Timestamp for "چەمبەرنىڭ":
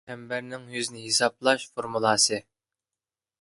0.11-0.63